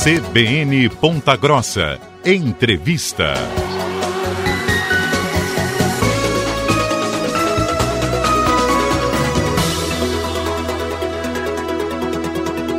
[0.00, 1.98] CBN Ponta Grossa.
[2.24, 3.34] Entrevista.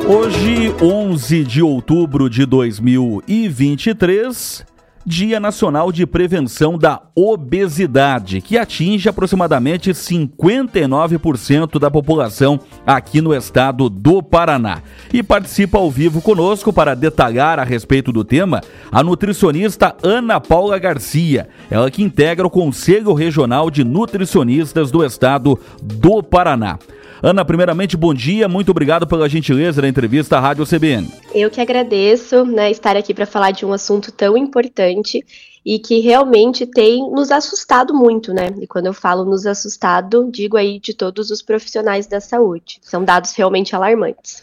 [0.08, 4.66] Hoje, 11 de outubro de 2023,
[5.10, 13.90] Dia Nacional de Prevenção da Obesidade, que atinge aproximadamente 59% da população aqui no estado
[13.90, 14.84] do Paraná.
[15.12, 20.78] E participa ao vivo conosco para detalhar a respeito do tema a nutricionista Ana Paula
[20.78, 26.78] Garcia, ela que integra o Conselho Regional de Nutricionistas do estado do Paraná.
[27.22, 31.12] Ana, primeiramente, bom dia, muito obrigado pela gentileza da entrevista à Rádio CBN.
[31.36, 35.26] Eu que agradeço né, estar aqui para falar de um assunto tão importante
[35.66, 38.50] e que realmente tem nos assustado muito, né?
[38.62, 42.80] E quando eu falo nos assustado, digo aí de todos os profissionais da saúde.
[42.82, 44.42] São dados realmente alarmantes.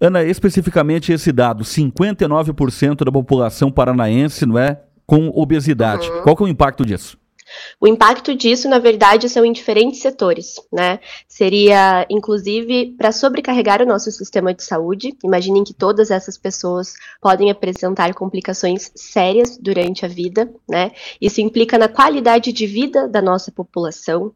[0.00, 6.10] Ana, especificamente esse dado, 59% da população paranaense, não é, com obesidade.
[6.10, 6.22] Uhum.
[6.22, 7.18] Qual que é o impacto disso?
[7.80, 11.00] O impacto disso, na verdade, são em diferentes setores, né?
[11.28, 15.16] Seria, inclusive, para sobrecarregar o nosso sistema de saúde.
[15.24, 20.92] Imaginem que todas essas pessoas podem apresentar complicações sérias durante a vida, né?
[21.20, 24.32] Isso implica na qualidade de vida da nossa população,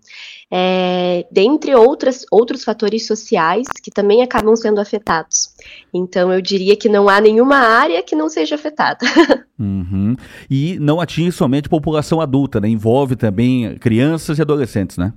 [0.51, 5.51] é, dentre outras, outros fatores sociais que também acabam sendo afetados.
[5.93, 9.07] Então, eu diria que não há nenhuma área que não seja afetada.
[9.61, 10.15] Uhum.
[10.49, 12.69] E não atinge somente população adulta, né?
[12.69, 15.13] Envolve também crianças e adolescentes, né?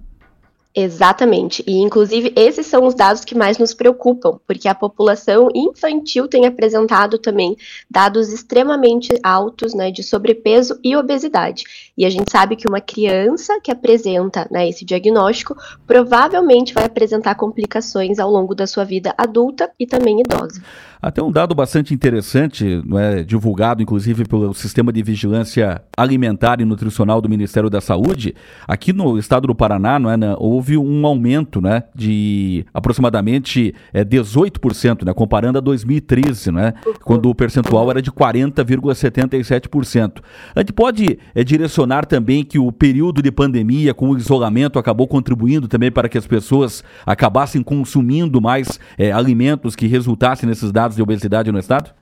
[0.73, 1.61] Exatamente.
[1.67, 6.45] E, inclusive, esses são os dados que mais nos preocupam, porque a população infantil tem
[6.45, 7.57] apresentado também
[7.89, 11.63] dados extremamente altos né, de sobrepeso e obesidade.
[11.97, 17.35] E a gente sabe que uma criança que apresenta né, esse diagnóstico provavelmente vai apresentar
[17.35, 20.61] complicações ao longo da sua vida adulta e também idosa.
[21.01, 26.65] Até um dado bastante interessante, não é, divulgado inclusive pelo Sistema de Vigilância Alimentar e
[26.65, 28.35] Nutricional do Ministério da Saúde,
[28.67, 34.05] aqui no estado do Paraná, não é, né, houve um aumento né, de aproximadamente é,
[34.05, 40.21] 18%, né, comparando a 2013, né, quando o percentual era de 40,77%.
[40.55, 45.07] A gente pode é, direcionar também que o período de pandemia com o isolamento acabou
[45.07, 50.90] contribuindo também para que as pessoas acabassem consumindo mais é, alimentos que resultassem nesses dados
[50.95, 51.93] de obesidade no estado?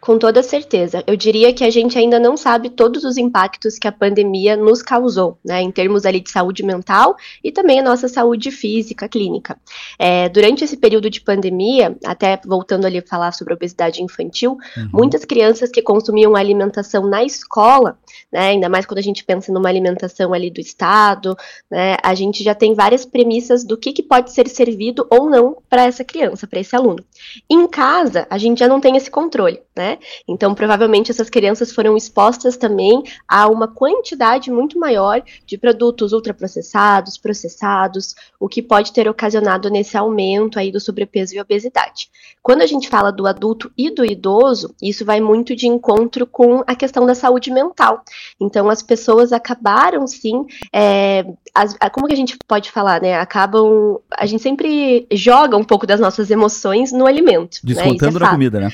[0.00, 1.02] Com toda certeza.
[1.06, 4.82] Eu diria que a gente ainda não sabe todos os impactos que a pandemia nos
[4.82, 9.58] causou, né, em termos ali de saúde mental e também a nossa saúde física, clínica.
[9.98, 14.88] É, durante esse período de pandemia, até voltando ali a falar sobre obesidade infantil, uhum.
[14.92, 17.98] muitas crianças que consumiam alimentação na escola,
[18.32, 21.36] né, ainda mais quando a gente pensa numa alimentação ali do Estado,
[21.70, 25.56] né, a gente já tem várias premissas do que, que pode ser servido ou não
[25.68, 27.04] para essa criança, para esse aluno.
[27.48, 29.96] Em casa, a gente já não tem esse controle né?
[30.26, 37.16] Então, provavelmente essas crianças foram expostas também a uma quantidade muito maior de produtos ultraprocessados,
[37.16, 42.10] processados, o que pode ter ocasionado nesse aumento aí do sobrepeso e obesidade.
[42.42, 46.64] Quando a gente fala do adulto e do idoso, isso vai muito de encontro com
[46.66, 48.02] a questão da saúde mental.
[48.40, 51.24] Então, as pessoas acabaram sim, é,
[51.54, 53.14] as, como que a gente pode falar, né?
[53.14, 57.60] Acabam, a gente sempre joga um pouco das nossas emoções no alimento.
[57.62, 57.74] Né?
[57.74, 58.26] Descontando né?
[58.26, 58.72] na comida, né?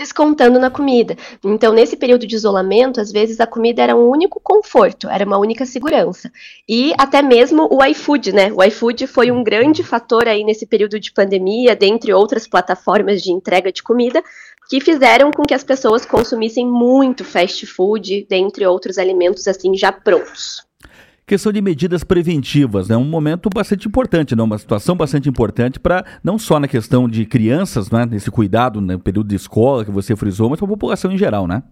[0.00, 1.14] Descontando na comida.
[1.44, 5.36] Então, nesse período de isolamento, às vezes a comida era um único conforto, era uma
[5.36, 6.32] única segurança.
[6.66, 8.50] E até mesmo o iFood, né?
[8.50, 13.30] O iFood foi um grande fator aí nesse período de pandemia, dentre outras plataformas de
[13.30, 14.24] entrega de comida,
[14.70, 19.92] que fizeram com que as pessoas consumissem muito fast food, dentre outros alimentos assim já
[19.92, 20.64] prontos.
[21.30, 22.96] Questão de medidas preventivas, né?
[22.96, 24.42] Um momento bastante importante, né?
[24.42, 28.04] Uma situação bastante importante para não só na questão de crianças, né?
[28.04, 28.98] Nesse cuidado, no né?
[28.98, 31.62] período de escola que você frisou, mas para a população em geral, né?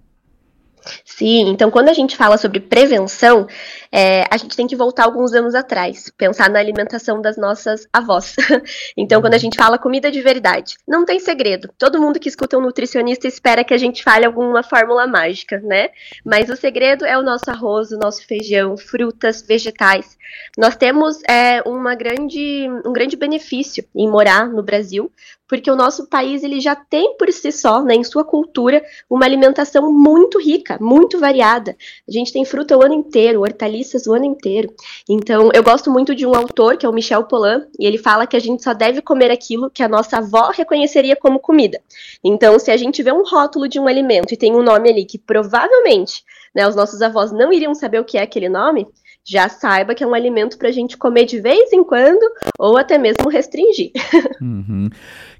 [1.04, 3.46] Sim, então quando a gente fala sobre prevenção,
[3.90, 8.36] é, a gente tem que voltar alguns anos atrás, pensar na alimentação das nossas avós.
[8.96, 11.70] então, quando a gente fala comida de verdade, não tem segredo.
[11.78, 15.88] Todo mundo que escuta um nutricionista espera que a gente fale alguma fórmula mágica, né?
[16.24, 20.16] Mas o segredo é o nosso arroz, o nosso feijão, frutas, vegetais.
[20.56, 25.10] Nós temos é, uma grande, um grande benefício em morar no Brasil,
[25.48, 29.24] porque o nosso país ele já tem por si só, né, em sua cultura, uma
[29.24, 31.74] alimentação muito rica, muito variada.
[32.06, 34.72] A gente tem fruta o ano inteiro, hortaliças o ano inteiro.
[35.08, 38.26] Então, eu gosto muito de um autor, que é o Michel Polan, e ele fala
[38.26, 41.80] que a gente só deve comer aquilo que a nossa avó reconheceria como comida.
[42.22, 45.04] Então, se a gente vê um rótulo de um alimento e tem um nome ali
[45.06, 46.22] que provavelmente
[46.54, 48.86] né, os nossos avós não iriam saber o que é aquele nome,
[49.28, 52.22] já saiba que é um alimento para a gente comer de vez em quando
[52.58, 53.92] ou até mesmo restringir.
[54.40, 54.88] Uhum.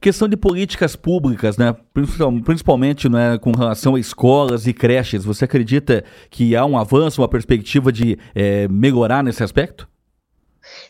[0.00, 1.74] Questão de políticas públicas, né?
[2.44, 5.24] principalmente né, com relação a escolas e creches.
[5.24, 9.88] Você acredita que há um avanço, uma perspectiva de é, melhorar nesse aspecto?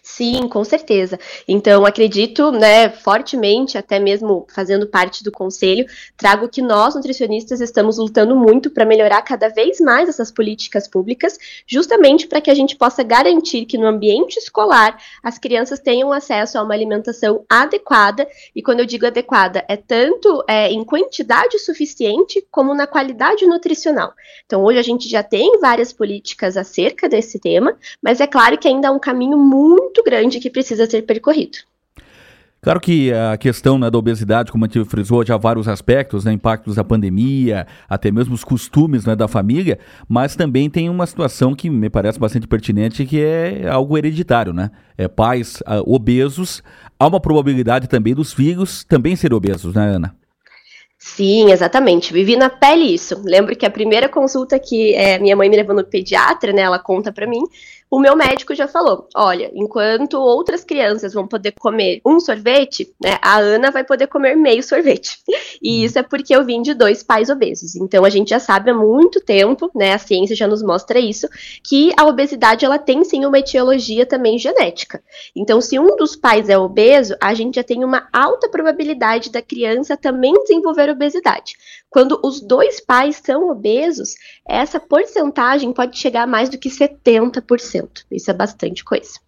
[0.03, 1.19] Sim, com certeza.
[1.47, 5.87] Então, acredito, né, fortemente, até mesmo fazendo parte do conselho,
[6.17, 11.39] trago que nós, nutricionistas, estamos lutando muito para melhorar cada vez mais essas políticas públicas,
[11.67, 16.59] justamente para que a gente possa garantir que no ambiente escolar as crianças tenham acesso
[16.59, 18.27] a uma alimentação adequada,
[18.57, 24.13] e quando eu digo adequada, é tanto é, em quantidade suficiente como na qualidade nutricional.
[24.47, 28.67] Então, hoje a gente já tem várias políticas acerca desse tema, mas é claro que
[28.67, 31.59] ainda há um caminho muito muito grande que precisa ser percorrido.
[32.61, 36.25] Claro que a questão né, da obesidade, como a gente frisou, já há vários aspectos,
[36.25, 39.79] né, impactos da pandemia, até mesmo os costumes né, da família,
[40.09, 44.73] mas também tem uma situação que me parece bastante pertinente, que é algo hereditário, né?
[44.97, 46.61] É, pais uh, obesos,
[46.99, 50.17] há uma probabilidade também dos filhos também serem obesos, né, Ana?
[50.99, 52.13] Sim, exatamente.
[52.13, 53.23] Vivi na pele isso.
[53.25, 56.63] Lembro que a primeira consulta que é, minha mãe me levou no pediatra, né?
[56.63, 57.45] Ela conta para mim
[57.91, 63.19] o meu médico já falou: olha, enquanto outras crianças vão poder comer um sorvete, né,
[63.23, 65.19] a Ana vai poder comer meio sorvete.
[65.61, 67.75] E isso é porque eu vim de dois pais obesos.
[67.75, 71.29] Então a gente já sabe há muito tempo, né, a ciência já nos mostra isso,
[71.65, 75.03] que a obesidade ela tem sim uma etiologia também genética.
[75.35, 79.43] Então, se um dos pais é obeso, a gente já tem uma alta probabilidade da
[79.43, 81.57] criança também desenvolver obesidade.
[81.91, 84.15] Quando os dois pais são obesos,
[84.47, 88.05] essa porcentagem pode chegar a mais do que 70%.
[88.11, 89.19] Isso é bastante coisa.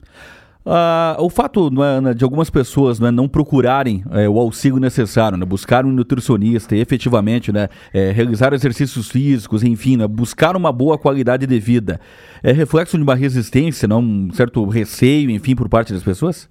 [0.64, 5.46] Uh, o fato é, de algumas pessoas né, não procurarem é, o auxílio necessário, né,
[5.46, 10.98] buscar um nutricionista e efetivamente né, é, realizar exercícios físicos, enfim, né, buscar uma boa
[10.98, 11.98] qualidade de vida,
[12.42, 16.46] é reflexo de uma resistência, não, um certo receio, enfim, por parte das pessoas?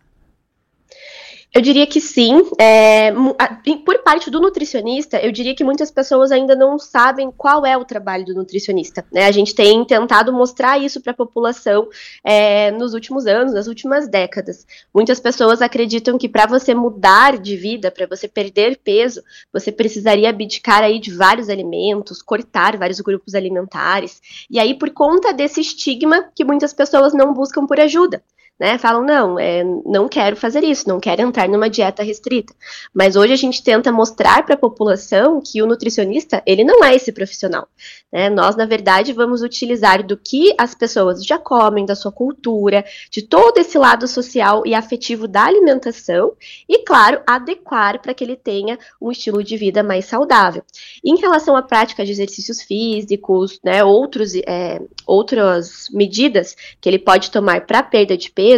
[1.51, 2.44] Eu diria que sim.
[2.60, 3.12] É,
[3.84, 7.84] por parte do nutricionista, eu diria que muitas pessoas ainda não sabem qual é o
[7.84, 9.04] trabalho do nutricionista.
[9.12, 9.25] Né?
[9.25, 11.90] A gente tem tentado mostrar isso para a população
[12.24, 14.66] é, nos últimos anos, nas últimas décadas.
[14.94, 20.30] Muitas pessoas acreditam que para você mudar de vida, para você perder peso, você precisaria
[20.30, 24.22] abdicar aí de vários alimentos, cortar vários grupos alimentares.
[24.52, 28.22] E aí, por conta desse estigma, que muitas pessoas não buscam por ajuda
[28.59, 32.53] né, falam, não, é, não quero fazer isso, não quero entrar numa dieta restrita.
[32.94, 36.94] Mas hoje a gente tenta mostrar para a população que o nutricionista, ele não é
[36.94, 37.67] esse profissional.
[38.11, 38.29] Né?
[38.29, 43.21] Nós, na verdade, vamos utilizar do que as pessoas já comem, da sua cultura, de
[43.21, 46.33] todo esse lado social e afetivo da alimentação,
[46.67, 50.63] e, claro, adequar para que ele tenha um estilo de vida mais saudável.
[51.03, 57.31] Em relação à prática de exercícios físicos, né, outros, é, outras medidas que ele pode
[57.31, 58.49] tomar para perda de peso,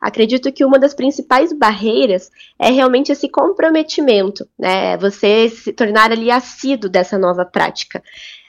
[0.00, 4.96] acredito que uma das principais barreiras é realmente esse comprometimento, né?
[4.98, 8.02] Você se tornar ali assíduo dessa nova prática.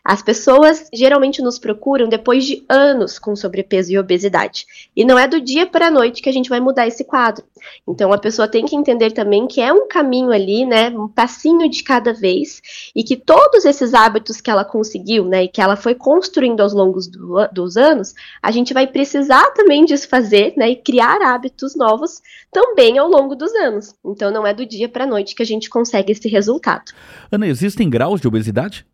[0.07, 4.65] As pessoas geralmente nos procuram depois de anos com sobrepeso e obesidade.
[4.95, 7.43] E não é do dia para a noite que a gente vai mudar esse quadro.
[7.85, 11.69] Então a pessoa tem que entender também que é um caminho ali, né, um passinho
[11.69, 12.61] de cada vez,
[12.95, 16.71] e que todos esses hábitos que ela conseguiu, né, e que ela foi construindo aos
[16.71, 22.21] longos do, dos anos, a gente vai precisar também desfazer, né, e criar hábitos novos
[22.49, 23.93] também ao longo dos anos.
[24.05, 26.93] Então não é do dia para a noite que a gente consegue esse resultado.
[27.29, 28.85] Ana, existem graus de obesidade?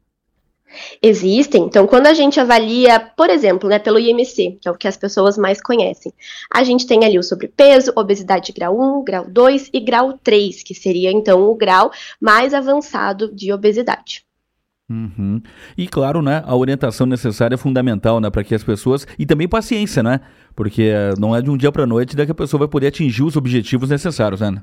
[1.02, 1.64] Existem.
[1.64, 4.98] Então, quando a gente avalia, por exemplo, né, pelo IMC, que é o que as
[4.98, 6.14] pessoas mais conhecem,
[6.54, 10.74] a gente tem ali o sobrepeso, obesidade grau 1, grau 2 e grau 3, que
[10.74, 14.24] seria então o grau mais avançado de obesidade.
[14.90, 15.42] Uhum.
[15.78, 19.48] E claro, né, a orientação necessária é fundamental, né, para que as pessoas e também
[19.48, 20.20] paciência, né,
[20.56, 23.36] porque não é de um dia para noite que a pessoa vai poder atingir os
[23.36, 24.62] objetivos necessários, né?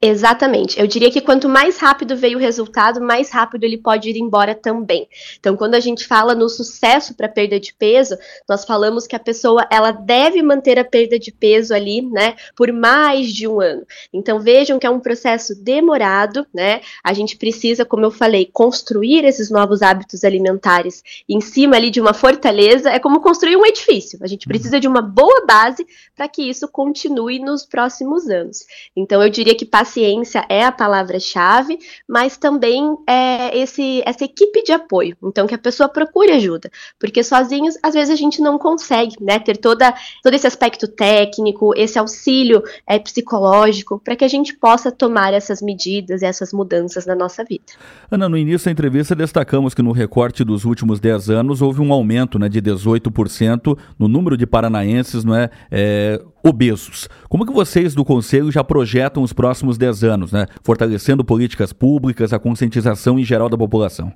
[0.00, 0.78] Exatamente.
[0.78, 4.54] Eu diria que quanto mais rápido veio o resultado, mais rápido ele pode ir embora
[4.54, 5.08] também.
[5.38, 8.16] Então, quando a gente fala no sucesso para perda de peso,
[8.48, 12.72] nós falamos que a pessoa ela deve manter a perda de peso ali, né, por
[12.72, 13.84] mais de um ano.
[14.12, 16.80] Então, vejam que é um processo demorado, né?
[17.02, 22.00] A gente precisa, como eu falei, construir esses novos hábitos alimentares em cima ali de
[22.00, 22.90] uma fortaleza.
[22.90, 24.18] É como construir um edifício.
[24.22, 28.64] A gente precisa de uma boa base para que isso continue nos próximos anos.
[28.96, 34.72] Então, eu diria que paciência é a palavra-chave, mas também é esse, essa equipe de
[34.72, 35.16] apoio.
[35.22, 39.38] Então, que a pessoa procure ajuda, porque sozinhos, às vezes, a gente não consegue né,
[39.38, 44.92] ter toda, todo esse aspecto técnico, esse auxílio é, psicológico, para que a gente possa
[44.92, 47.64] tomar essas medidas, essas mudanças na nossa vida.
[48.10, 51.92] Ana, no início da entrevista, destacamos que no recorte dos últimos 10 anos houve um
[51.92, 57.08] aumento né, de 18% no número de paranaenses não é, é obesos.
[57.28, 60.46] Como que vocês do Conselho já projetam os próximos 10 anos, né?
[60.62, 64.12] Fortalecendo políticas públicas, a conscientização em geral da população?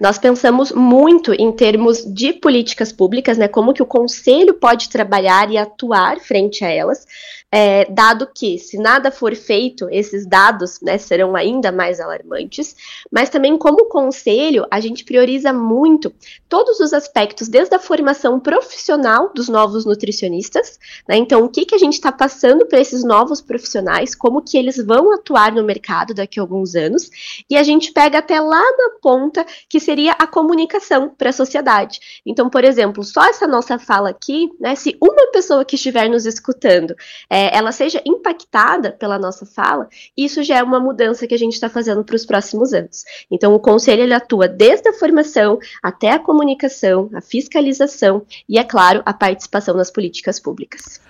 [0.00, 5.50] Nós pensamos muito em termos de políticas públicas, né, como que o conselho pode trabalhar
[5.50, 7.06] e atuar frente a elas,
[7.50, 12.76] é, dado que, se nada for feito, esses dados né, serão ainda mais alarmantes,
[13.10, 16.12] mas também, como conselho, a gente prioriza muito
[16.48, 20.78] todos os aspectos, desde a formação profissional dos novos nutricionistas,
[21.08, 24.58] né, então, o que, que a gente está passando para esses novos profissionais, como que
[24.58, 27.10] eles vão atuar no mercado daqui a alguns anos,
[27.48, 32.20] e a gente pega até lá na ponta, que seria a comunicação para a sociedade.
[32.26, 36.26] Então, por exemplo, só essa nossa fala aqui, né, se uma pessoa que estiver nos
[36.26, 36.94] escutando
[37.30, 41.38] é, é, ela seja impactada pela nossa fala, isso já é uma mudança que a
[41.38, 43.04] gente está fazendo para os próximos anos.
[43.30, 48.64] Então, o conselho ele atua desde a formação até a comunicação, a fiscalização e, é
[48.64, 51.00] claro, a participação nas políticas públicas.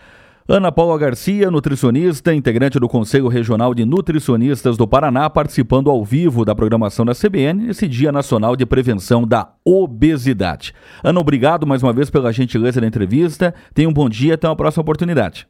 [0.47, 6.45] Ana Paula Garcia, nutricionista, integrante do Conselho Regional de Nutricionistas do Paraná, participando ao vivo
[6.45, 10.75] da programação da CBN nesse Dia Nacional de Prevenção da Obesidade.
[11.03, 13.55] Ana, obrigado mais uma vez pela gentileza da entrevista.
[13.73, 15.47] Tenha um bom dia, até uma próxima oportunidade.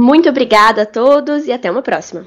[0.00, 2.24] Muito obrigada a todos e até uma próxima.